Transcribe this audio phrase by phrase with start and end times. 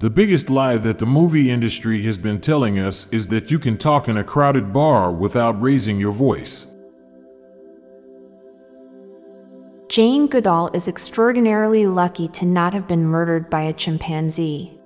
[0.00, 3.76] The biggest lie that the movie industry has been telling us is that you can
[3.76, 6.68] talk in a crowded bar without raising your voice.
[9.90, 14.80] Jane Goodall is extraordinarily lucky to not have been murdered by a chimpanzee.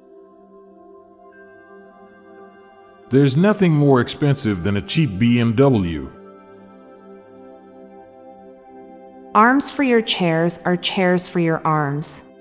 [3.11, 6.11] There's nothing more expensive than a cheap BMW.
[9.37, 12.34] Arms for your chairs are chairs for your arms.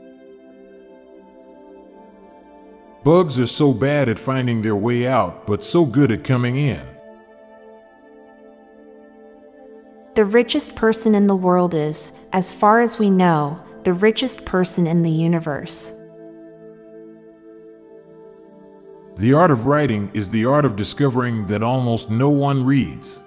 [3.04, 6.88] Bugs are so bad at finding their way out, but so good at coming in.
[10.16, 14.88] The richest person in the world is, as far as we know, the richest person
[14.88, 15.92] in the universe.
[19.18, 23.22] The art of writing is the art of discovering that almost no one reads.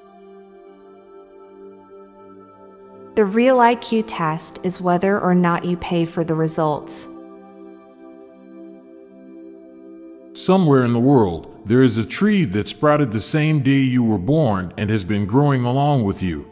[3.14, 7.08] The real IQ test is whether or not you pay for the results.
[10.36, 14.18] Somewhere in the world, there is a tree that sprouted the same day you were
[14.18, 16.46] born and has been growing along with you.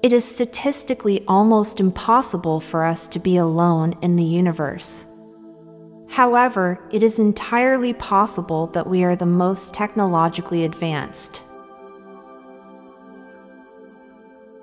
[0.00, 5.06] It is statistically almost impossible for us to be alone in the universe.
[6.06, 11.42] However, it is entirely possible that we are the most technologically advanced.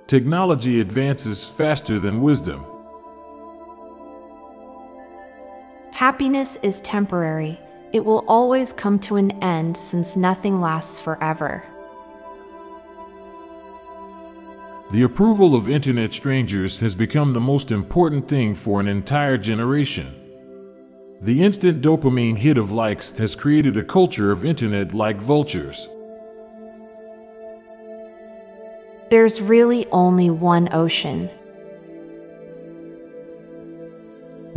[0.08, 2.66] Technology advances faster than wisdom.
[5.98, 7.60] Happiness is temporary.
[7.92, 11.64] It will always come to an end since nothing lasts forever.
[14.92, 20.14] The approval of internet strangers has become the most important thing for an entire generation.
[21.22, 25.90] The instant dopamine hit of likes has created a culture of internet like vultures.
[29.10, 31.32] There's really only one ocean.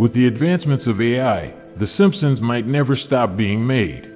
[0.00, 4.10] With the advancements of AI, The Simpsons might never stop being made.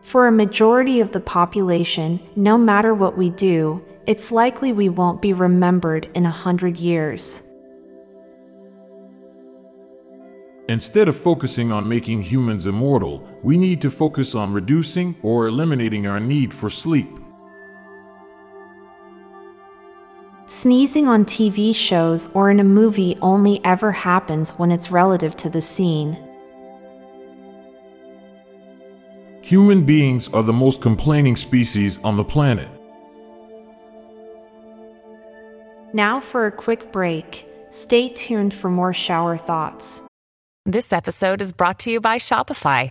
[0.00, 5.20] For a majority of the population, no matter what we do, it's likely we won't
[5.20, 7.42] be remembered in a hundred years.
[10.70, 16.06] Instead of focusing on making humans immortal, we need to focus on reducing or eliminating
[16.06, 17.18] our need for sleep.
[20.52, 25.48] Sneezing on TV shows or in a movie only ever happens when it's relative to
[25.48, 26.14] the scene.
[29.40, 32.68] Human beings are the most complaining species on the planet.
[35.94, 37.48] Now for a quick break.
[37.70, 40.02] Stay tuned for more shower thoughts.
[40.66, 42.90] This episode is brought to you by Shopify.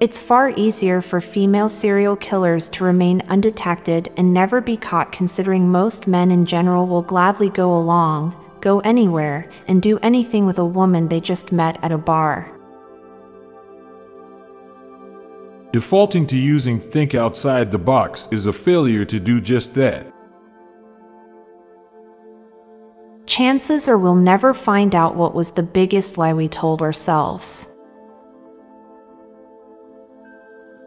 [0.00, 5.70] It's far easier for female serial killers to remain undetected and never be caught considering
[5.70, 10.64] most men in general will gladly go along, go anywhere, and do anything with a
[10.64, 12.50] woman they just met at a bar.
[15.72, 20.12] Defaulting to using think outside the box is a failure to do just that.
[23.26, 27.73] Chances are we'll never find out what was the biggest lie we told ourselves.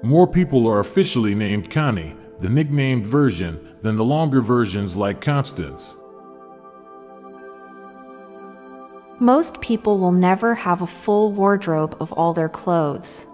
[0.03, 5.97] More people are officially named Connie, the nicknamed version, than the longer versions like Constance.
[9.19, 13.25] Most people will never have a full wardrobe of all their clothes.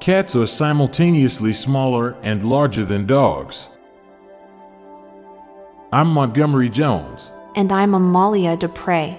[0.00, 3.68] Cats are simultaneously smaller and larger than dogs.
[5.90, 7.32] I'm Montgomery Jones.
[7.56, 9.18] And I'm Amalia Dupre.